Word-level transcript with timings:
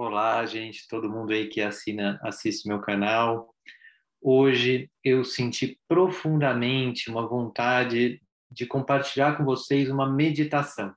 Olá, 0.00 0.46
gente, 0.46 0.86
todo 0.86 1.10
mundo 1.10 1.32
aí 1.32 1.48
que 1.48 1.60
assina, 1.60 2.20
assiste 2.22 2.68
meu 2.68 2.80
canal. 2.80 3.52
Hoje 4.22 4.88
eu 5.02 5.24
senti 5.24 5.76
profundamente 5.88 7.10
uma 7.10 7.26
vontade 7.26 8.22
de 8.48 8.64
compartilhar 8.64 9.36
com 9.36 9.44
vocês 9.44 9.90
uma 9.90 10.08
meditação. 10.08 10.94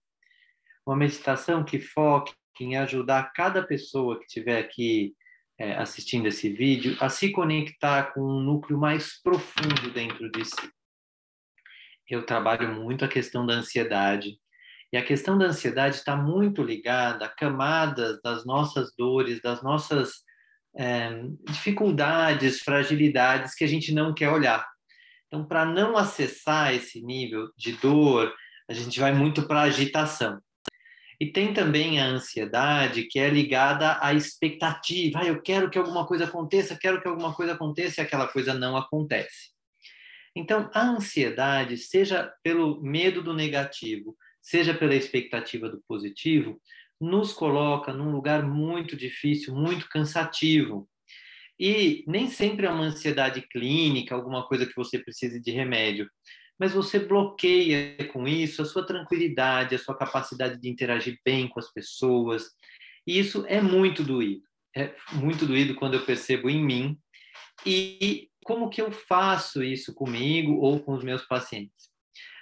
Uma 0.85 0.95
meditação 0.95 1.63
que 1.63 1.79
foque 1.79 2.31
em 2.59 2.77
ajudar 2.77 3.33
cada 3.33 3.63
pessoa 3.63 4.19
que 4.19 4.25
estiver 4.25 4.59
aqui 4.59 5.15
é, 5.57 5.73
assistindo 5.73 6.27
esse 6.27 6.47
vídeo 6.49 6.95
a 6.99 7.09
se 7.09 7.31
conectar 7.31 8.13
com 8.13 8.21
um 8.21 8.39
núcleo 8.39 8.77
mais 8.77 9.19
profundo 9.19 9.89
dentro 9.91 10.29
de 10.29 10.45
si. 10.45 10.71
Eu 12.07 12.23
trabalho 12.23 12.71
muito 12.71 13.03
a 13.03 13.07
questão 13.07 13.47
da 13.47 13.55
ansiedade, 13.55 14.39
e 14.91 14.97
a 14.97 15.05
questão 15.05 15.37
da 15.37 15.45
ansiedade 15.45 15.95
está 15.95 16.15
muito 16.15 16.61
ligada 16.61 17.25
a 17.25 17.29
camadas 17.29 18.21
das 18.21 18.45
nossas 18.45 18.93
dores, 18.97 19.41
das 19.41 19.63
nossas 19.63 20.23
é, 20.75 21.23
dificuldades, 21.47 22.59
fragilidades 22.59 23.55
que 23.55 23.63
a 23.63 23.67
gente 23.67 23.93
não 23.93 24.13
quer 24.13 24.29
olhar. 24.29 24.65
Então, 25.27 25.45
para 25.45 25.65
não 25.65 25.95
acessar 25.95 26.73
esse 26.73 27.01
nível 27.01 27.49
de 27.57 27.71
dor, 27.73 28.33
a 28.69 28.73
gente 28.73 28.99
vai 28.99 29.13
muito 29.13 29.47
para 29.47 29.61
a 29.61 29.63
agitação. 29.63 30.41
E 31.21 31.31
tem 31.31 31.53
também 31.53 32.01
a 32.01 32.05
ansiedade, 32.05 33.03
que 33.03 33.19
é 33.19 33.29
ligada 33.29 33.97
à 34.01 34.13
expectativa. 34.13 35.19
Ah, 35.19 35.25
eu 35.25 35.41
quero 35.41 35.69
que 35.69 35.77
alguma 35.77 36.05
coisa 36.05 36.25
aconteça, 36.25 36.75
quero 36.75 37.01
que 37.01 37.07
alguma 37.07 37.33
coisa 37.33 37.53
aconteça 37.53 38.01
e 38.01 38.03
aquela 38.03 38.27
coisa 38.27 38.53
não 38.53 38.75
acontece. 38.75 39.51
Então, 40.35 40.69
a 40.73 40.81
ansiedade, 40.81 41.77
seja 41.77 42.33
pelo 42.43 42.81
medo 42.81 43.21
do 43.21 43.33
negativo, 43.33 44.17
seja 44.41 44.73
pela 44.73 44.95
expectativa 44.95 45.69
do 45.69 45.81
positivo, 45.87 46.59
nos 46.99 47.33
coloca 47.33 47.93
num 47.93 48.11
lugar 48.11 48.43
muito 48.43 48.95
difícil, 48.95 49.55
muito 49.55 49.87
cansativo. 49.89 50.87
E 51.59 52.03
nem 52.07 52.27
sempre 52.27 52.65
é 52.65 52.69
uma 52.69 52.85
ansiedade 52.85 53.41
clínica, 53.49 54.15
alguma 54.15 54.47
coisa 54.47 54.65
que 54.65 54.75
você 54.75 54.99
precise 54.99 55.39
de 55.39 55.51
remédio 55.51 56.09
mas 56.61 56.73
você 56.73 56.99
bloqueia 56.99 57.97
com 58.13 58.27
isso 58.27 58.61
a 58.61 58.65
sua 58.65 58.85
tranquilidade, 58.85 59.73
a 59.73 59.79
sua 59.79 59.97
capacidade 59.97 60.61
de 60.61 60.69
interagir 60.69 61.17
bem 61.25 61.47
com 61.47 61.59
as 61.59 61.73
pessoas. 61.73 62.51
E 63.07 63.17
isso 63.17 63.43
é 63.47 63.59
muito 63.59 64.03
doído. 64.03 64.43
É 64.77 64.93
muito 65.13 65.47
doído 65.47 65.73
quando 65.73 65.95
eu 65.95 66.05
percebo 66.05 66.51
em 66.51 66.63
mim. 66.63 66.99
E 67.65 68.29
como 68.45 68.69
que 68.69 68.79
eu 68.79 68.91
faço 68.91 69.63
isso 69.63 69.91
comigo 69.95 70.53
ou 70.57 70.79
com 70.79 70.93
os 70.93 71.03
meus 71.03 71.23
pacientes? 71.25 71.89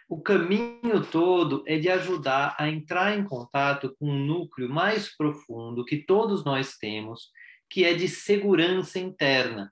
O 0.10 0.20
caminho 0.20 1.06
todo 1.12 1.64
é 1.68 1.78
de 1.78 1.88
ajudar 1.88 2.56
a 2.58 2.68
entrar 2.68 3.16
em 3.16 3.24
contato 3.24 3.96
com 4.00 4.10
um 4.10 4.26
núcleo 4.26 4.68
mais 4.68 5.16
profundo 5.16 5.86
que 5.86 5.98
todos 5.98 6.44
nós 6.44 6.78
temos, 6.78 7.30
que 7.70 7.86
é 7.86 7.94
de 7.94 8.08
segurança 8.08 8.98
interna. 8.98 9.72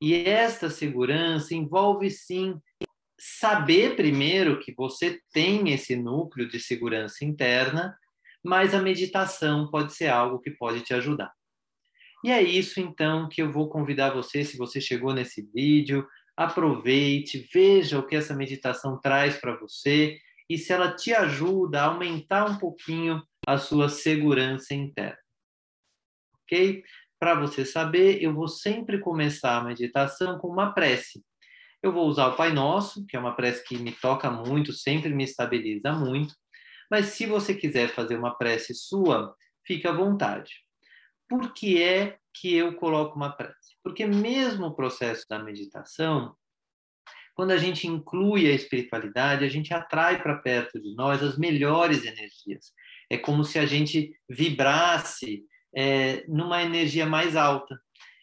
E 0.00 0.14
esta 0.14 0.70
segurança 0.70 1.52
envolve 1.52 2.08
sim 2.12 2.54
saber 3.18 3.96
primeiro 3.96 4.60
que 4.60 4.72
você 4.72 5.20
tem 5.32 5.72
esse 5.72 5.96
núcleo 5.96 6.48
de 6.48 6.60
segurança 6.60 7.24
interna, 7.24 7.98
mas 8.44 8.72
a 8.72 8.80
meditação 8.80 9.68
pode 9.68 9.94
ser 9.94 10.06
algo 10.06 10.38
que 10.38 10.52
pode 10.52 10.82
te 10.82 10.94
ajudar. 10.94 11.32
E 12.22 12.30
é 12.30 12.40
isso 12.40 12.78
então 12.78 13.28
que 13.28 13.42
eu 13.42 13.50
vou 13.50 13.68
convidar 13.68 14.10
você, 14.10 14.44
se 14.44 14.56
você 14.56 14.80
chegou 14.80 15.12
nesse 15.12 15.42
vídeo, 15.52 16.06
aproveite, 16.36 17.48
veja 17.52 17.98
o 17.98 18.06
que 18.06 18.14
essa 18.14 18.34
meditação 18.34 19.00
traz 19.00 19.36
para 19.38 19.56
você 19.56 20.18
e 20.48 20.58
se 20.58 20.72
ela 20.72 20.94
te 20.94 21.12
ajuda 21.12 21.82
a 21.82 21.86
aumentar 21.86 22.44
um 22.44 22.56
pouquinho 22.56 23.22
a 23.46 23.58
sua 23.58 23.88
segurança 23.88 24.74
interna. 24.74 25.18
Ok? 26.42 26.84
Para 27.18 27.34
você 27.34 27.64
saber, 27.64 28.22
eu 28.22 28.34
vou 28.34 28.46
sempre 28.46 29.00
começar 29.00 29.56
a 29.56 29.64
meditação 29.64 30.38
com 30.38 30.48
uma 30.48 30.72
prece. 30.72 31.24
Eu 31.82 31.92
vou 31.92 32.06
usar 32.06 32.28
o 32.28 32.36
Pai 32.36 32.52
Nosso, 32.52 33.06
que 33.06 33.16
é 33.16 33.18
uma 33.18 33.34
prece 33.34 33.64
que 33.64 33.78
me 33.78 33.92
toca 33.92 34.30
muito, 34.30 34.72
sempre 34.72 35.08
me 35.14 35.24
estabiliza 35.24 35.92
muito. 35.92 36.34
Mas 36.90 37.06
se 37.06 37.26
você 37.26 37.54
quiser 37.54 37.88
fazer 37.88 38.16
uma 38.16 38.36
prece 38.36 38.74
sua, 38.74 39.34
fique 39.66 39.86
à 39.88 39.92
vontade. 39.92 40.52
Por 41.28 41.52
que 41.52 41.82
é 41.82 42.18
que 42.40 42.54
eu 42.54 42.74
coloco 42.74 43.16
uma 43.16 43.30
prece? 43.30 43.76
Porque 43.82 44.06
mesmo 44.06 44.66
o 44.66 44.74
processo 44.74 45.24
da 45.28 45.38
meditação, 45.38 46.34
quando 47.34 47.50
a 47.50 47.58
gente 47.58 47.86
inclui 47.86 48.46
a 48.46 48.54
espiritualidade, 48.54 49.44
a 49.44 49.48
gente 49.48 49.72
atrai 49.72 50.22
para 50.22 50.36
perto 50.36 50.80
de 50.80 50.94
nós 50.94 51.22
as 51.22 51.36
melhores 51.36 52.04
energias. 52.04 52.72
É 53.10 53.18
como 53.18 53.44
se 53.44 53.58
a 53.58 53.66
gente 53.66 54.14
vibrasse 54.28 55.44
é, 55.74 56.24
numa 56.26 56.62
energia 56.62 57.04
mais 57.06 57.36
alta. 57.36 57.78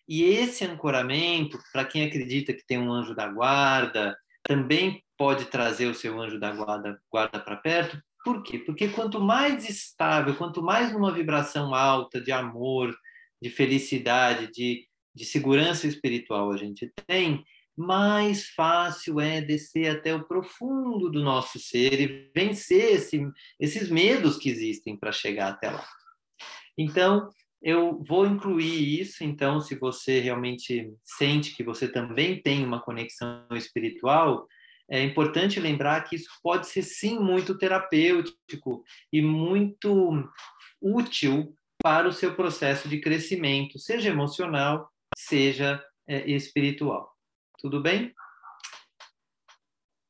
E 0.08 0.24
esse 0.24 0.66
ancoramento, 0.66 1.60
para 1.72 1.86
quem 1.86 2.04
acredita 2.06 2.54
que 2.54 2.66
tem 2.66 2.78
um 2.78 2.92
anjo 2.92 3.16
da 3.16 3.28
guarda, 3.28 4.18
também 4.42 5.04
pode 5.18 5.46
trazer 5.46 5.88
o 5.88 5.96
seu 5.96 6.20
anjo 6.20 6.40
da 6.40 6.52
guarda, 6.52 7.00
guarda 7.10 7.40
para 7.40 7.56
perto. 7.56 8.02
Por 8.26 8.42
quê? 8.42 8.58
Porque 8.60 8.90
quanto 8.90 9.20
mais 9.20 9.70
estável, 9.70 10.36
quanto 10.36 10.62
mais 10.62 10.92
numa 10.92 11.12
vibração 11.12 11.74
alta 11.74 12.20
de 12.20 12.32
amor, 12.32 12.94
de 13.44 13.50
felicidade, 13.50 14.50
de, 14.54 14.88
de 15.14 15.26
segurança 15.26 15.86
espiritual 15.86 16.50
a 16.50 16.56
gente 16.56 16.90
tem, 17.06 17.44
mais 17.76 18.48
fácil 18.50 19.20
é 19.20 19.42
descer 19.42 19.90
até 19.90 20.16
o 20.16 20.24
profundo 20.24 21.10
do 21.10 21.22
nosso 21.22 21.60
ser 21.60 22.00
e 22.00 22.32
vencer 22.34 22.94
esse, 22.94 23.20
esses 23.60 23.90
medos 23.90 24.38
que 24.38 24.50
existem 24.50 24.96
para 24.96 25.12
chegar 25.12 25.50
até 25.50 25.72
lá. 25.72 25.86
Então, 26.78 27.28
eu 27.62 28.02
vou 28.02 28.26
incluir 28.26 29.02
isso, 29.02 29.24
então, 29.24 29.60
se 29.60 29.76
você 29.76 30.20
realmente 30.20 30.94
sente 31.04 31.56
que 31.56 31.64
você 31.64 31.88
também 31.88 32.42
tem 32.42 32.64
uma 32.64 32.82
conexão 32.82 33.46
espiritual, 33.52 34.48
é 34.90 35.04
importante 35.04 35.60
lembrar 35.60 36.02
que 36.02 36.16
isso 36.16 36.30
pode 36.42 36.68
ser 36.68 36.84
sim 36.84 37.20
muito 37.20 37.58
terapêutico 37.58 38.84
e 39.12 39.22
muito 39.22 40.30
útil 40.82 41.54
para 41.84 42.08
o 42.08 42.14
seu 42.14 42.34
processo 42.34 42.88
de 42.88 43.02
crescimento, 43.02 43.78
seja 43.78 44.10
emocional, 44.10 44.90
seja 45.18 45.86
é, 46.08 46.32
espiritual. 46.32 47.14
Tudo 47.60 47.82
bem? 47.82 48.16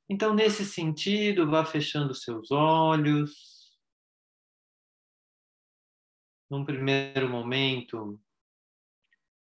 Então, 0.08 0.36
nesse 0.36 0.64
sentido, 0.66 1.50
vá 1.50 1.66
fechando 1.66 2.14
seus 2.14 2.52
olhos 2.52 3.74
num 6.48 6.64
primeiro 6.64 7.28
momento, 7.28 8.22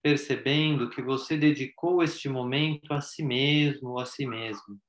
percebendo 0.03 0.89
que 0.89 1.03
você 1.03 1.37
dedicou 1.37 2.03
este 2.03 2.31
momento 2.31 2.95
a 2.95 3.03
si 3.03 3.23
mesmo 3.23 3.99
a 3.99 4.07
si 4.07 4.25
mesmo. 4.25 4.81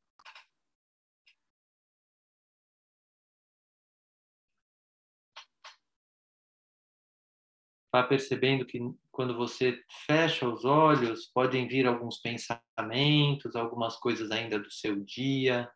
Vá 7.92 8.04
percebendo 8.04 8.66
que 8.66 8.80
quando 9.12 9.36
você 9.36 9.84
fecha 10.06 10.48
os 10.48 10.66
olhos, 10.66 11.28
podem 11.28 11.68
vir 11.68 11.88
alguns 11.88 12.20
pensamentos, 12.20 13.56
algumas 13.56 13.96
coisas 13.96 14.30
ainda 14.30 14.60
do 14.60 14.70
seu 14.70 15.04
dia, 15.04 15.72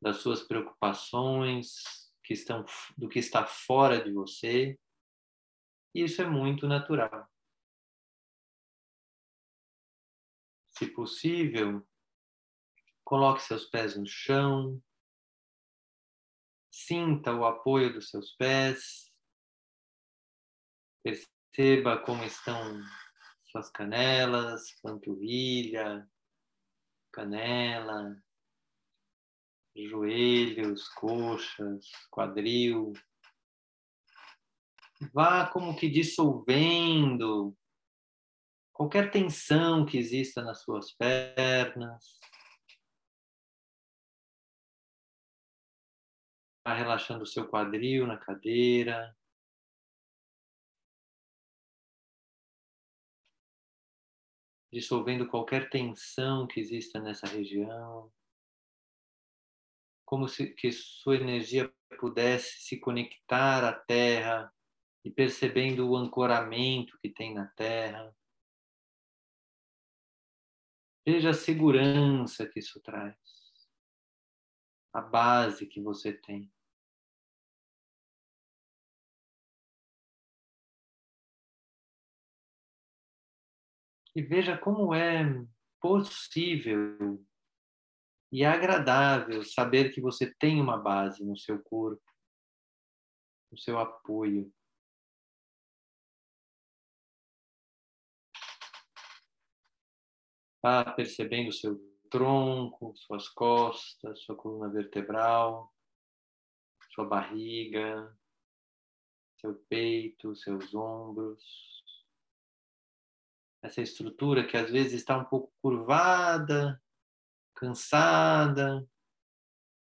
das 0.00 0.18
suas 0.18 0.42
preocupações, 0.42 1.82
que 2.22 2.32
estão 2.32 2.64
do 2.96 3.08
que 3.08 3.18
está 3.18 3.44
fora 3.44 4.02
de 4.02 4.12
você. 4.12 4.78
Isso 5.94 6.22
é 6.22 6.26
muito 6.26 6.68
natural. 6.68 7.28
Se 10.70 10.86
possível, 10.86 11.86
coloque 13.04 13.42
seus 13.42 13.66
pés 13.66 13.96
no 13.96 14.06
chão, 14.06 14.80
sinta 16.70 17.34
o 17.34 17.44
apoio 17.44 17.92
dos 17.92 18.08
seus 18.08 18.32
pés, 18.36 19.12
perceba 21.02 21.39
como 22.04 22.24
estão 22.24 22.80
suas 23.50 23.70
canelas, 23.70 24.70
panturrilha, 24.82 26.08
canela, 27.12 28.16
joelhos, 29.74 30.88
coxas, 30.90 31.86
quadril, 32.10 32.92
vá 35.12 35.46
como 35.50 35.76
que 35.76 35.88
dissolvendo 35.88 37.56
qualquer 38.72 39.10
tensão 39.10 39.84
que 39.84 39.98
exista 39.98 40.42
nas 40.42 40.62
suas 40.62 40.92
pernas. 40.92 42.18
Vá 46.64 46.74
relaxando 46.74 47.24
o 47.24 47.26
seu 47.26 47.48
quadril 47.48 48.06
na 48.06 48.16
cadeira. 48.16 49.16
Dissolvendo 54.72 55.26
qualquer 55.28 55.68
tensão 55.68 56.46
que 56.46 56.60
exista 56.60 57.00
nessa 57.00 57.26
região. 57.26 58.12
Como 60.04 60.28
se 60.28 60.48
que 60.54 60.70
sua 60.72 61.16
energia 61.16 61.72
pudesse 61.98 62.62
se 62.62 62.78
conectar 62.78 63.64
à 63.64 63.72
terra 63.72 64.52
e 65.04 65.10
percebendo 65.10 65.88
o 65.88 65.96
ancoramento 65.96 66.98
que 67.00 67.08
tem 67.08 67.34
na 67.34 67.46
terra. 67.48 68.14
Veja 71.06 71.30
a 71.30 71.34
segurança 71.34 72.46
que 72.46 72.58
isso 72.58 72.80
traz, 72.80 73.16
a 74.92 75.00
base 75.00 75.66
que 75.66 75.80
você 75.80 76.12
tem. 76.12 76.50
E 84.14 84.22
veja 84.22 84.58
como 84.58 84.92
é 84.94 85.24
possível 85.80 87.24
e 88.32 88.44
agradável 88.44 89.42
saber 89.44 89.92
que 89.92 90.00
você 90.00 90.32
tem 90.34 90.60
uma 90.60 90.76
base 90.76 91.24
no 91.24 91.36
seu 91.36 91.60
corpo, 91.62 92.02
no 93.50 93.58
seu 93.58 93.78
apoio. 93.78 94.52
Vá 100.62 100.92
percebendo 100.92 101.48
o 101.48 101.52
seu 101.52 101.80
tronco, 102.10 102.94
suas 102.96 103.28
costas, 103.28 104.20
sua 104.22 104.36
coluna 104.36 104.68
vertebral, 104.68 105.72
sua 106.94 107.06
barriga, 107.06 108.14
seu 109.40 109.54
peito, 109.68 110.36
seus 110.36 110.74
ombros. 110.74 111.79
Essa 113.62 113.82
estrutura 113.82 114.46
que 114.46 114.56
às 114.56 114.70
vezes 114.70 114.94
está 114.94 115.18
um 115.18 115.24
pouco 115.24 115.52
curvada, 115.60 116.82
cansada, 117.54 118.86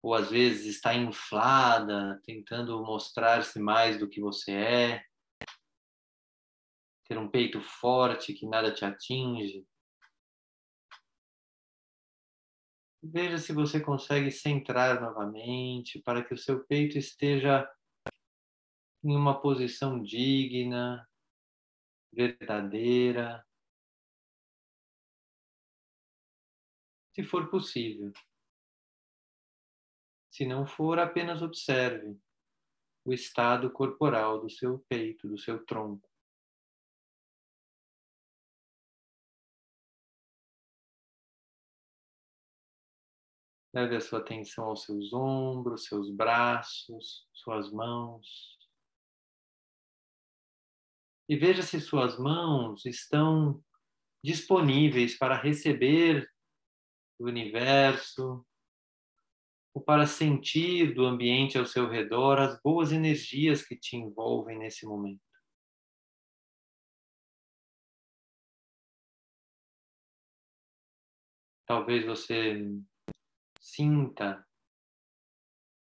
ou 0.01 0.13
às 0.13 0.29
vezes 0.29 0.65
está 0.65 0.93
inflada, 0.93 2.19
tentando 2.23 2.81
mostrar-se 2.83 3.59
mais 3.59 3.97
do 3.97 4.07
que 4.07 4.21
você 4.21 4.51
é, 4.51 5.03
ter 7.07 7.17
um 7.17 7.29
peito 7.29 7.59
forte 7.61 8.33
que 8.33 8.45
nada 8.45 8.73
te 8.73 8.85
atinge. 8.85 9.65
Veja 13.01 13.37
se 13.37 13.53
você 13.53 13.79
consegue 13.79 14.29
centrar 14.29 15.01
novamente 15.01 16.01
para 16.01 16.23
que 16.23 16.33
o 16.33 16.37
seu 16.37 16.65
peito 16.65 16.97
esteja 16.97 17.67
em 19.03 19.15
uma 19.15 19.41
posição 19.41 20.03
digna, 20.03 21.07
verdadeira. 22.11 23.43
Se 27.19 27.25
for 27.25 27.49
possível. 27.49 28.13
Se 30.31 30.45
não 30.45 30.65
for, 30.65 30.97
apenas 30.99 31.41
observe 31.41 32.17
o 33.03 33.11
estado 33.11 33.69
corporal 33.69 34.39
do 34.39 34.49
seu 34.49 34.79
peito, 34.87 35.27
do 35.27 35.37
seu 35.37 35.65
tronco. 35.65 36.09
Leve 43.73 43.97
a 43.97 43.99
sua 43.99 44.19
atenção 44.19 44.63
aos 44.63 44.83
seus 44.83 45.11
ombros, 45.11 45.87
seus 45.87 46.09
braços, 46.09 47.27
suas 47.33 47.69
mãos. 47.69 48.57
E 51.27 51.35
veja 51.35 51.63
se 51.63 51.81
suas 51.81 52.17
mãos 52.17 52.85
estão 52.85 53.61
disponíveis 54.23 55.17
para 55.17 55.35
receber 55.35 56.25
do 57.19 57.25
universo, 57.25 58.45
ou 59.73 59.83
para 59.83 60.07
sentir 60.07 60.93
do 60.93 61.05
ambiente 61.05 61.57
ao 61.57 61.65
seu 61.65 61.89
redor 61.89 62.39
as 62.39 62.59
boas 62.61 62.91
energias 62.91 63.65
que 63.65 63.75
te 63.75 63.97
envolvem 63.97 64.57
nesse 64.57 64.85
momento. 64.85 65.21
Talvez 71.65 72.05
você 72.05 72.65
sinta 73.61 74.43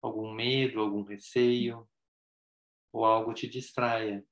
algum 0.01 0.33
medo, 0.33 0.81
algum 0.81 1.03
receio 1.03 1.87
ou 2.91 3.05
algo 3.05 3.33
te 3.33 3.47
distraia. 3.47 4.25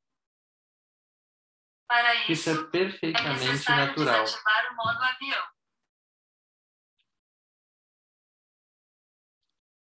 Para 1.88 2.16
isso, 2.16 2.32
isso 2.32 2.50
é 2.50 2.72
perfeitamente 2.72 3.72
é 3.72 3.76
natural. 3.76 4.24
Desativar 4.24 4.72
o 4.72 4.76
modo 4.76 5.04
avião. 5.04 5.55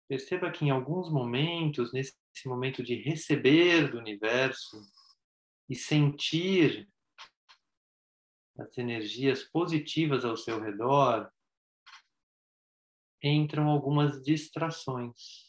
Perceba 0.08 0.50
que 0.50 0.64
em 0.64 0.70
alguns 0.70 1.12
momentos, 1.12 1.92
nesse 1.92 2.16
momento 2.46 2.82
de 2.82 2.94
receber 2.94 3.90
do 3.90 3.98
universo 3.98 4.80
e 5.68 5.74
sentir 5.74 6.90
as 8.58 8.78
energias 8.78 9.44
positivas 9.44 10.24
ao 10.24 10.34
seu 10.34 10.58
redor, 10.60 11.30
entram 13.22 13.68
algumas 13.68 14.22
distrações. 14.22 15.46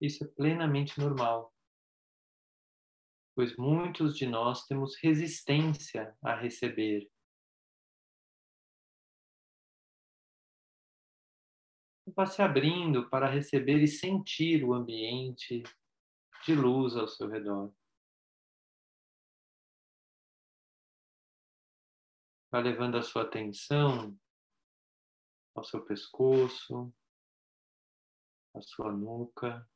Isso 0.00 0.24
é 0.24 0.26
plenamente 0.26 0.98
normal, 0.98 1.54
pois 3.40 3.56
muitos 3.56 4.18
de 4.18 4.26
nós 4.26 4.66
temos 4.66 4.94
resistência 4.96 6.14
a 6.20 6.34
receber 6.34 7.10
vá 12.14 12.26
se 12.26 12.42
abrindo 12.42 13.08
para 13.08 13.30
receber 13.30 13.82
e 13.82 13.88
sentir 13.88 14.62
o 14.62 14.74
ambiente 14.74 15.62
de 16.44 16.54
luz 16.54 16.94
ao 16.96 17.08
seu 17.08 17.30
redor. 17.30 17.72
Vá 22.52 22.58
levando 22.58 22.98
a 22.98 23.02
sua 23.02 23.22
atenção 23.22 24.14
ao 25.54 25.64
seu 25.64 25.82
pescoço, 25.82 26.92
à 28.54 28.60
sua 28.60 28.92
nuca. 28.92 29.66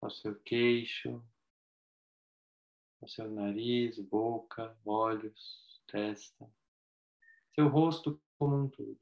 Ao 0.00 0.10
seu 0.10 0.34
queixo, 0.40 1.22
ao 3.00 3.08
seu 3.08 3.30
nariz, 3.30 3.98
boca, 3.98 4.76
olhos, 4.84 5.80
testa, 5.86 6.50
seu 7.54 7.68
rosto 7.68 8.20
como 8.38 8.56
um 8.56 8.68
todo. 8.68 8.98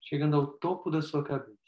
Chegando 0.00 0.36
ao 0.36 0.58
topo 0.58 0.90
da 0.90 1.02
sua 1.02 1.22
cabeça 1.22 1.58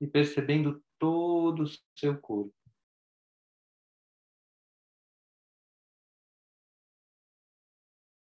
e 0.00 0.06
percebendo 0.06 0.82
todo 0.98 1.62
o 1.62 1.66
seu 1.96 2.20
corpo. 2.20 2.57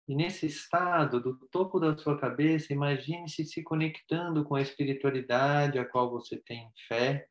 E 0.07 0.15
nesse 0.15 0.45
estado, 0.45 1.21
do 1.21 1.37
topo 1.47 1.79
da 1.79 1.95
sua 1.97 2.19
cabeça, 2.19 2.73
imagine-se 2.73 3.45
se 3.45 3.63
conectando 3.63 4.43
com 4.43 4.55
a 4.55 4.61
espiritualidade 4.61 5.79
a 5.79 5.87
qual 5.87 6.09
você 6.09 6.37
tem 6.37 6.69
fé 6.87 7.29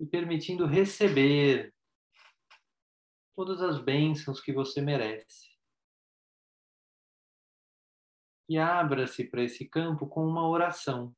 e 0.00 0.06
permitindo 0.06 0.66
receber 0.66 1.72
todas 3.36 3.62
as 3.62 3.80
bênçãos 3.80 4.40
que 4.40 4.52
você 4.52 4.80
merece. 4.80 5.48
E 8.48 8.58
abra-se 8.58 9.24
para 9.24 9.44
esse 9.44 9.68
campo 9.68 10.08
com 10.08 10.26
uma 10.26 10.48
oração, 10.48 11.14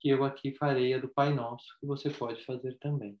que 0.00 0.08
eu 0.08 0.24
aqui 0.24 0.54
farei 0.54 0.94
a 0.94 0.98
do 0.98 1.08
Pai 1.08 1.34
Nosso, 1.34 1.66
que 1.80 1.86
você 1.86 2.08
pode 2.08 2.42
fazer 2.44 2.78
também. 2.78 3.20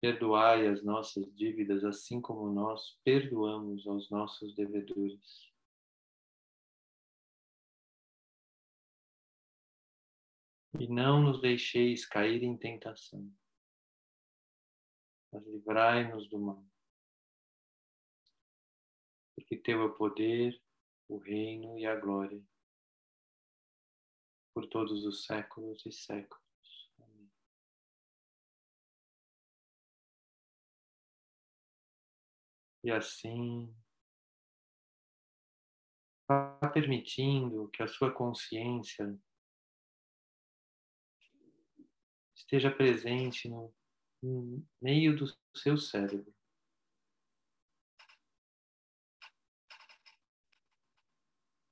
Perdoai 0.00 0.66
as 0.66 0.84
nossas 0.84 1.34
dívidas, 1.34 1.84
assim 1.84 2.20
como 2.20 2.52
nós 2.52 2.98
perdoamos 3.02 3.86
aos 3.86 4.10
nossos 4.10 4.54
devedores. 4.54 5.50
E 10.78 10.86
não 10.86 11.22
nos 11.22 11.40
deixeis 11.40 12.04
cair 12.04 12.42
em 12.42 12.54
tentação, 12.54 13.32
mas 15.32 15.46
livrai-nos 15.46 16.28
do 16.28 16.38
mal. 16.38 16.62
Porque 19.34 19.56
Teu 19.56 19.80
é 19.80 19.84
o 19.86 19.94
poder, 19.94 20.62
o 21.08 21.16
reino 21.16 21.78
e 21.78 21.86
a 21.86 21.98
glória, 21.98 22.42
por 24.52 24.66
todos 24.68 25.06
os 25.06 25.24
séculos 25.24 25.84
e 25.86 25.92
séculos. 25.92 26.45
E 32.86 32.90
assim, 32.92 33.74
vá 36.28 36.70
permitindo 36.72 37.68
que 37.70 37.82
a 37.82 37.88
sua 37.88 38.14
consciência 38.14 39.20
esteja 42.32 42.70
presente 42.70 43.48
no, 43.48 43.74
no 44.22 44.64
meio 44.80 45.16
do 45.16 45.26
seu 45.52 45.76
cérebro. 45.76 46.32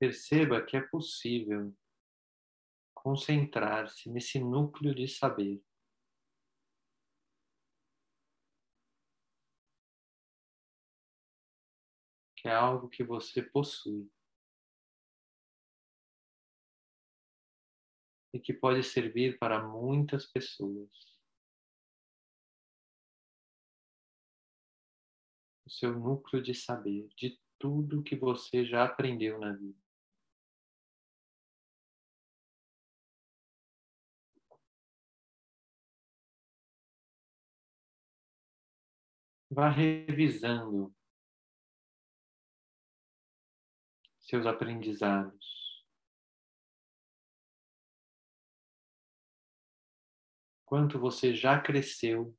Perceba 0.01 0.67
que 0.67 0.77
é 0.77 0.81
possível 0.81 1.73
concentrar-se 2.93 4.11
nesse 4.11 4.41
núcleo 4.41 4.93
de 4.93 5.07
saber. 5.07 5.65
Que 12.45 12.49
é 12.51 12.53
algo 12.53 12.91
que 12.91 13.03
você 13.03 13.43
possui 13.43 14.07
e 18.35 18.39
que 18.39 18.53
pode 18.53 18.83
servir 18.83 19.39
para 19.39 19.67
muitas 19.67 20.27
pessoas. 20.27 20.91
O 25.65 25.71
seu 25.71 25.99
núcleo 25.99 26.43
de 26.43 26.55
saber, 26.55 27.09
de 27.17 27.41
tudo 27.59 28.03
que 28.03 28.15
você 28.15 28.63
já 28.63 28.85
aprendeu 28.85 29.41
na 29.41 29.55
vida. 29.55 29.83
Vá 39.51 39.71
revisando 39.71 40.95
seus 44.25 44.47
aprendizados. 44.47 45.85
Quanto 50.65 50.99
você 50.99 51.35
já 51.35 51.61
cresceu 51.61 52.37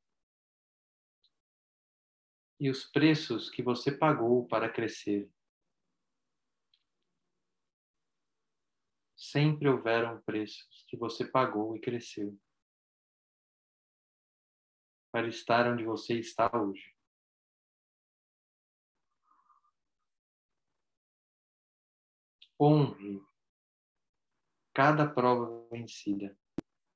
e 2.59 2.69
os 2.69 2.85
preços 2.85 3.49
que 3.49 3.61
você 3.61 3.91
pagou 3.91 4.47
para 4.47 4.71
crescer. 4.71 5.29
Sempre 9.15 9.67
houveram 9.67 10.21
preços 10.21 10.85
que 10.87 10.97
você 10.97 11.25
pagou 11.25 11.75
e 11.75 11.81
cresceu 11.81 12.37
para 15.11 15.27
estar 15.27 15.71
onde 15.71 15.83
você 15.83 16.19
está 16.19 16.49
hoje. 16.53 16.94
Honre 22.59 23.21
cada 24.73 25.07
prova 25.07 25.67
vencida 25.69 26.37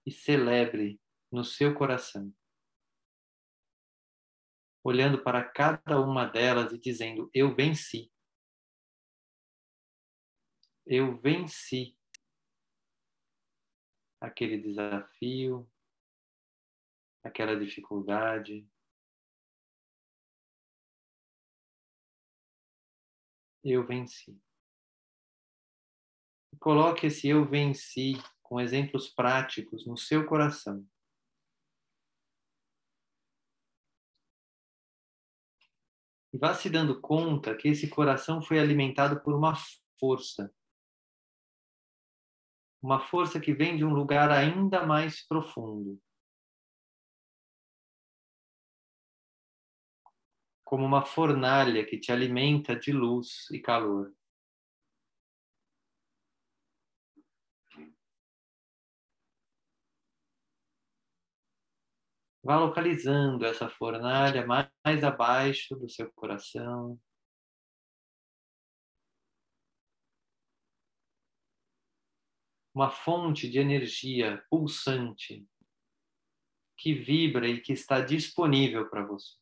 e 0.06 0.12
celebre 0.12 1.00
no 1.32 1.44
seu 1.44 1.74
coração, 1.74 2.36
olhando 4.84 5.24
para 5.24 5.44
cada 5.50 6.01
uma 6.01 6.25
delas 6.25 6.74
e 6.74 6.78
dizendo: 6.78 7.30
Eu 7.34 7.56
venci. 7.56 8.12
Eu 10.86 11.18
venci 11.22 11.96
aquele 14.20 14.58
desafio, 14.58 15.70
aquela 17.24 17.58
dificuldade. 17.58 18.68
Eu 23.63 23.86
venci. 23.86 24.42
Coloque 26.60 27.08
esse 27.08 27.28
eu 27.30 27.46
venci 27.46 28.22
com 28.44 28.60
exemplos 28.60 29.08
práticos 29.08 29.88
no 29.88 29.96
seu 29.96 30.25
coração. 30.25 30.86
E 36.34 36.38
vá 36.38 36.54
se 36.54 36.70
dando 36.70 37.00
conta 37.00 37.56
que 37.56 37.70
esse 37.70 37.89
coração 37.89 38.42
foi 38.42 38.60
alimentado 38.60 39.22
por 39.22 39.34
uma 39.34 39.54
força. 40.00 40.54
Uma 42.82 43.00
força 43.00 43.39
que 43.39 43.54
vem 43.54 43.78
de 43.78 43.86
um 43.86 43.94
lugar 43.94 44.30
ainda 44.30 44.86
mais 44.86 45.25
profundo. 45.25 46.01
Como 50.63 50.86
uma 50.86 51.06
fornalha 51.06 51.86
que 51.86 51.98
te 51.98 52.12
alimenta 52.12 52.75
de 52.75 52.92
luz 52.92 53.50
e 53.51 53.60
calor. 53.60 54.13
Vá 62.41 62.58
localizando 62.58 63.46
essa 63.46 63.69
fornalha 63.69 64.46
mais 64.46 65.03
abaixo 65.03 65.75
do 65.75 65.89
seu 65.89 66.12
coração. 66.13 67.00
Uma 72.74 72.89
fonte 72.89 73.50
de 73.50 73.60
energia 73.60 74.43
pulsante 74.50 75.46
que 76.77 76.93
vibra 76.93 77.48
e 77.48 77.60
que 77.60 77.74
está 77.74 78.00
disponível 78.00 78.89
para 78.89 79.05
você. 79.05 79.36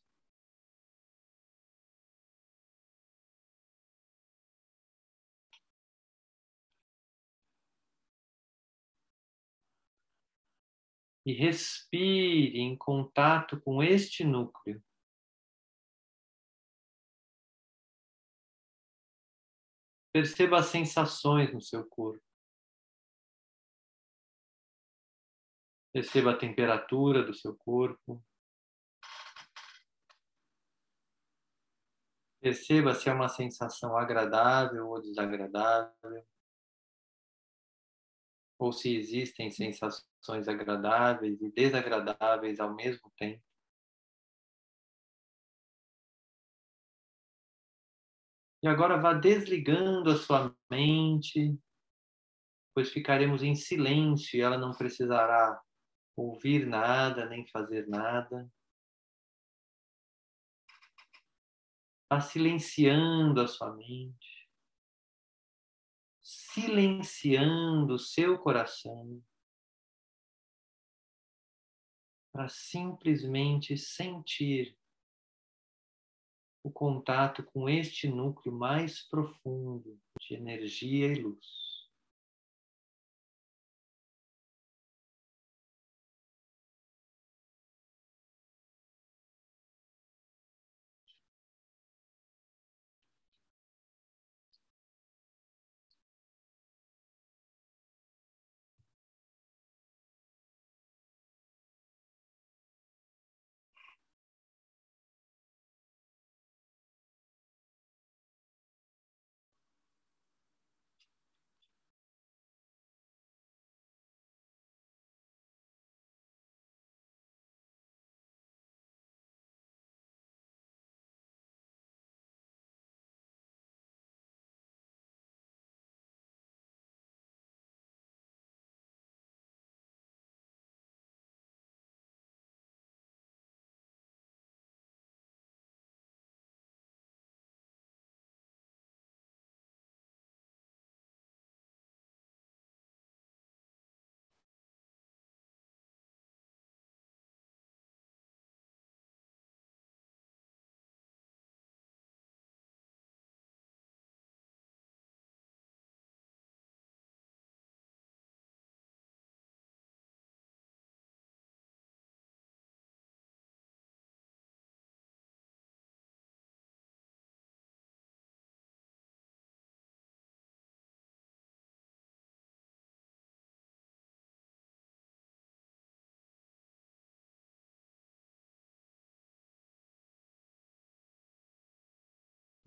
E 11.28 11.32
respire 11.34 12.58
em 12.58 12.74
contato 12.74 13.60
com 13.60 13.82
este 13.82 14.24
núcleo. 14.24 14.82
Perceba 20.10 20.60
as 20.60 20.68
sensações 20.68 21.52
no 21.52 21.60
seu 21.60 21.86
corpo. 21.86 22.24
Perceba 25.92 26.30
a 26.30 26.38
temperatura 26.38 27.22
do 27.22 27.34
seu 27.34 27.54
corpo. 27.54 28.24
Perceba 32.40 32.94
se 32.94 33.10
é 33.10 33.12
uma 33.12 33.28
sensação 33.28 33.98
agradável 33.98 34.88
ou 34.88 35.02
desagradável 35.02 36.26
ou 38.58 38.72
se 38.72 38.94
existem 38.96 39.50
sensações 39.50 40.48
agradáveis 40.48 41.40
e 41.40 41.50
desagradáveis 41.50 42.58
ao 42.58 42.74
mesmo 42.74 43.10
tempo. 43.16 43.42
E 48.60 48.66
agora 48.66 49.00
vá 49.00 49.14
desligando 49.14 50.10
a 50.10 50.16
sua 50.16 50.52
mente, 50.68 51.56
pois 52.74 52.90
ficaremos 52.90 53.42
em 53.42 53.54
silêncio 53.54 54.36
e 54.36 54.40
ela 54.40 54.58
não 54.58 54.74
precisará 54.74 55.62
ouvir 56.16 56.66
nada 56.66 57.26
nem 57.26 57.46
fazer 57.46 57.86
nada. 57.86 58.50
Vá 62.10 62.20
silenciando 62.20 63.40
a 63.40 63.46
sua 63.46 63.72
mente 63.76 64.37
silenciando 66.60 67.94
o 67.94 67.98
seu 67.98 68.38
coração 68.38 69.22
para 72.32 72.48
simplesmente 72.48 73.76
sentir 73.76 74.76
o 76.62 76.70
contato 76.70 77.42
com 77.42 77.68
este 77.68 78.08
núcleo 78.08 78.54
mais 78.54 79.02
profundo 79.08 79.98
de 80.20 80.34
energia 80.34 81.06
e 81.06 81.22
luz. 81.22 81.67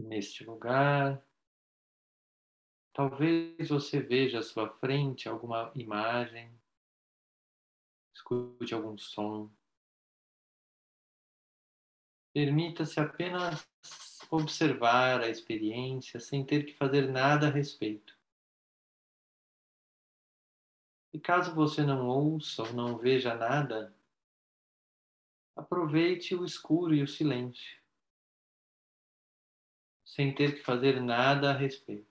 Neste 0.01 0.43
lugar. 0.43 1.23
Talvez 2.93 3.69
você 3.69 4.01
veja 4.01 4.39
à 4.39 4.43
sua 4.43 4.69
frente 4.69 5.29
alguma 5.29 5.71
imagem, 5.75 6.53
escute 8.13 8.73
algum 8.73 8.97
som. 8.97 9.49
Permita-se 12.33 12.99
apenas 12.99 13.67
observar 14.29 15.21
a 15.21 15.29
experiência 15.29 16.19
sem 16.19 16.45
ter 16.45 16.65
que 16.65 16.73
fazer 16.73 17.09
nada 17.09 17.47
a 17.47 17.51
respeito. 17.51 18.17
E 21.13 21.19
caso 21.19 21.53
você 21.53 21.83
não 21.83 22.07
ouça 22.07 22.63
ou 22.63 22.73
não 22.73 22.97
veja 22.97 23.35
nada, 23.35 23.93
aproveite 25.55 26.33
o 26.33 26.45
escuro 26.45 26.95
e 26.95 27.03
o 27.03 27.07
silêncio, 27.07 27.80
sem 30.11 30.35
ter 30.35 30.55
que 30.55 30.61
fazer 30.61 31.01
nada 31.01 31.51
a 31.51 31.53
respeito. 31.53 32.10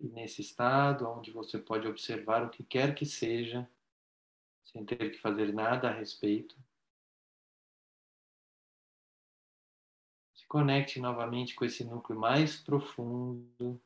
Nesse 0.00 0.40
estado, 0.40 1.08
onde 1.08 1.30
você 1.30 1.58
pode 1.58 1.86
observar 1.86 2.44
o 2.44 2.50
que 2.50 2.62
quer 2.62 2.94
que 2.94 3.04
seja, 3.04 3.68
sem 4.64 4.84
ter 4.84 5.10
que 5.10 5.18
fazer 5.18 5.52
nada 5.52 5.88
a 5.88 5.92
respeito, 5.92 6.56
se 10.34 10.46
conecte 10.46 11.00
novamente 11.00 11.54
com 11.54 11.64
esse 11.64 11.84
núcleo 11.84 12.18
mais 12.18 12.56
profundo 12.60 13.80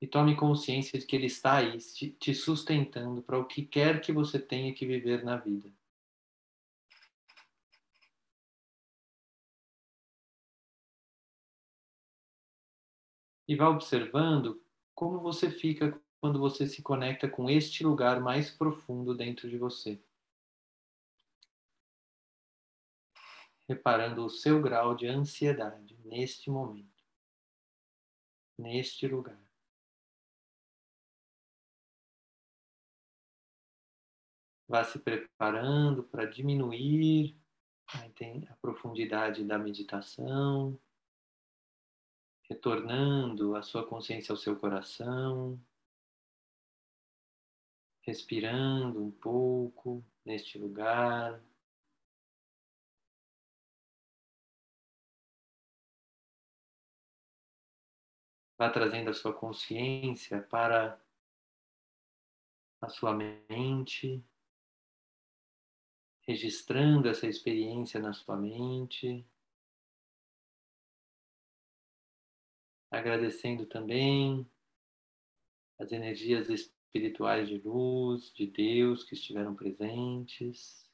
e 0.00 0.06
tome 0.06 0.34
consciência 0.34 0.98
de 0.98 1.04
que 1.04 1.14
ele 1.14 1.26
está 1.26 1.58
aí 1.58 1.78
te 2.18 2.34
sustentando 2.34 3.22
para 3.22 3.38
o 3.38 3.44
que 3.44 3.64
quer 3.64 4.00
que 4.00 4.12
você 4.12 4.38
tenha 4.38 4.72
que 4.74 4.86
viver 4.86 5.22
na 5.22 5.36
vida. 5.36 5.70
E 13.50 13.56
vá 13.56 13.68
observando 13.68 14.64
como 14.94 15.18
você 15.18 15.50
fica 15.50 16.00
quando 16.20 16.38
você 16.38 16.68
se 16.68 16.82
conecta 16.82 17.28
com 17.28 17.50
este 17.50 17.82
lugar 17.82 18.20
mais 18.20 18.48
profundo 18.48 19.12
dentro 19.12 19.50
de 19.50 19.58
você. 19.58 20.00
Reparando 23.68 24.24
o 24.24 24.30
seu 24.30 24.62
grau 24.62 24.94
de 24.94 25.08
ansiedade 25.08 25.98
neste 26.04 26.48
momento, 26.48 27.04
neste 28.56 29.08
lugar. 29.08 29.42
Vá 34.68 34.84
se 34.84 35.00
preparando 35.00 36.04
para 36.04 36.24
diminuir 36.24 37.36
a 38.48 38.54
profundidade 38.62 39.42
da 39.42 39.58
meditação 39.58 40.78
retornando 42.50 43.54
a 43.54 43.62
sua 43.62 43.86
consciência 43.86 44.32
ao 44.32 44.36
seu 44.36 44.58
coração, 44.58 45.56
respirando 48.02 49.00
um 49.00 49.12
pouco 49.12 50.04
neste 50.24 50.58
lugar. 50.58 51.40
Vá 58.58 58.68
trazendo 58.68 59.10
a 59.10 59.14
sua 59.14 59.32
consciência 59.32 60.42
para 60.42 61.00
a 62.80 62.88
sua 62.88 63.14
mente, 63.14 64.24
registrando 66.26 67.08
essa 67.08 67.28
experiência 67.28 68.00
na 68.00 68.12
sua 68.12 68.36
mente. 68.36 69.24
Agradecendo 72.90 73.66
também 73.66 74.46
as 75.78 75.92
energias 75.92 76.48
espirituais 76.48 77.48
de 77.48 77.58
luz, 77.58 78.32
de 78.34 78.46
Deus 78.46 79.04
que 79.04 79.14
estiveram 79.14 79.54
presentes. 79.54 80.88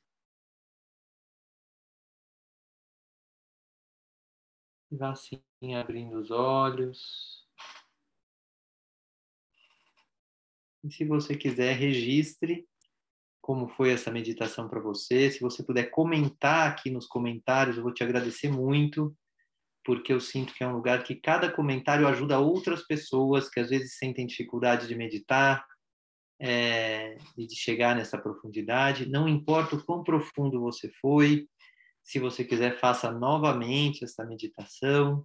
E 4.91 4.97
vá 4.97 5.11
assim 5.11 5.43
abrindo 5.75 6.19
os 6.19 6.31
olhos. 6.31 7.45
E 10.85 10.93
se 10.93 11.05
você 11.05 11.37
quiser, 11.37 11.75
registre 11.75 12.69
como 13.41 13.69
foi 13.69 13.91
essa 13.91 14.11
meditação 14.11 14.69
para 14.69 14.81
você. 14.81 15.31
Se 15.31 15.41
você 15.41 15.63
puder 15.63 15.91
comentar 15.91 16.71
aqui 16.71 16.91
nos 16.91 17.07
comentários, 17.07 17.77
eu 17.77 17.83
vou 17.83 17.93
te 17.93 18.05
agradecer 18.05 18.49
muito 18.49 19.17
porque 19.87 20.13
eu 20.13 20.19
sinto 20.19 20.53
que 20.53 20.65
é 20.65 20.67
um 20.67 20.75
lugar 20.75 21.05
que 21.05 21.15
cada 21.15 21.49
comentário 21.49 22.09
ajuda 22.09 22.41
outras 22.41 22.83
pessoas 22.83 23.49
que 23.49 23.61
às 23.61 23.71
vezes 23.71 23.97
sentem 23.97 24.27
dificuldade 24.27 24.89
de 24.89 24.97
meditar 24.97 25.65
é, 26.41 27.17
e 27.39 27.47
de 27.47 27.55
chegar 27.55 27.95
nessa 27.95 28.19
profundidade. 28.19 29.09
Não 29.09 29.29
importa 29.29 29.77
o 29.77 29.85
quão 29.85 30.03
profundo 30.03 30.61
você 30.61 30.91
foi, 31.01 31.47
se 32.03 32.19
você 32.19 32.45
quiser, 32.45 32.81
faça 32.81 33.13
novamente 33.13 34.05
essa 34.05 34.25
meditação. 34.25 35.25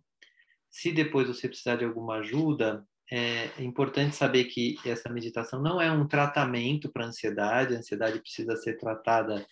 Se 0.69 0.91
depois 0.91 1.27
você 1.27 1.47
precisar 1.47 1.77
de 1.77 1.85
alguma 1.85 2.17
ajuda, 2.17 2.85
é, 3.11 3.49
é 3.57 3.63
importante 3.63 4.15
saber 4.15 4.45
que 4.45 4.77
essa 4.85 5.09
meditação 5.09 5.59
não 5.59 5.81
é 5.81 5.91
um 5.91 6.07
tratamento 6.07 6.91
para 6.91 7.07
ansiedade, 7.07 7.75
a 7.75 7.79
ansiedade 7.79 8.19
precisa 8.19 8.55
ser 8.57 8.77
tratada 8.77 9.43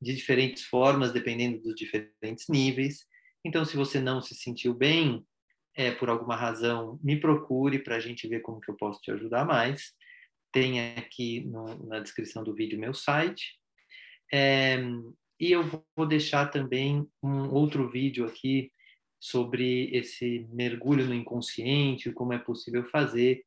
de 0.00 0.14
diferentes 0.14 0.64
formas, 0.64 1.10
dependendo 1.10 1.58
dos 1.62 1.74
diferentes 1.74 2.46
níveis. 2.50 3.06
Então, 3.48 3.64
se 3.64 3.78
você 3.78 3.98
não 3.98 4.20
se 4.20 4.34
sentiu 4.34 4.74
bem, 4.74 5.26
é, 5.74 5.90
por 5.90 6.10
alguma 6.10 6.36
razão, 6.36 7.00
me 7.02 7.18
procure 7.18 7.78
para 7.78 7.96
a 7.96 8.00
gente 8.00 8.28
ver 8.28 8.40
como 8.40 8.60
que 8.60 8.70
eu 8.70 8.76
posso 8.76 9.00
te 9.00 9.10
ajudar 9.10 9.46
mais. 9.46 9.94
Tem 10.52 10.98
aqui 10.98 11.40
no, 11.46 11.86
na 11.86 11.98
descrição 11.98 12.44
do 12.44 12.54
vídeo 12.54 12.78
meu 12.78 12.92
site. 12.92 13.58
É, 14.30 14.78
e 15.40 15.50
eu 15.50 15.62
vou 15.96 16.06
deixar 16.06 16.50
também 16.50 17.08
um 17.22 17.48
outro 17.48 17.88
vídeo 17.88 18.26
aqui 18.26 18.70
sobre 19.18 19.96
esse 19.96 20.46
mergulho 20.52 21.06
no 21.06 21.14
inconsciente, 21.14 22.12
como 22.12 22.34
é 22.34 22.38
possível 22.38 22.84
fazer, 22.90 23.42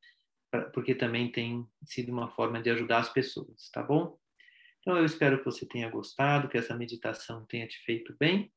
porque 0.74 0.96
também 0.96 1.32
tem 1.32 1.64
sido 1.86 2.12
uma 2.12 2.32
forma 2.32 2.60
de 2.60 2.72
ajudar 2.72 2.98
as 2.98 3.14
pessoas, 3.14 3.70
tá 3.72 3.84
bom? 3.84 4.18
Então 4.80 4.98
eu 4.98 5.06
espero 5.06 5.38
que 5.38 5.46
você 5.46 5.64
tenha 5.64 5.92
gostado, 5.92 6.50
que 6.50 6.58
essa 6.58 6.76
meditação 6.76 7.46
tenha 7.46 7.68
te 7.68 7.78
feito 7.86 8.16
bem 8.20 8.52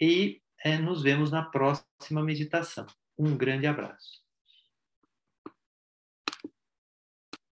e 0.00 0.40
nos 0.78 1.02
vemos 1.02 1.30
na 1.30 1.42
próxima 1.42 2.22
meditação. 2.22 2.86
Um 3.18 3.36
grande 3.36 3.66
abraço. 3.66 4.29